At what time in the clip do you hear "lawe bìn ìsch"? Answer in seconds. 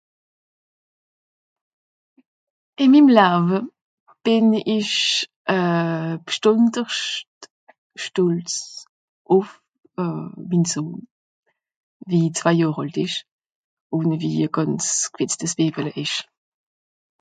3.17-5.01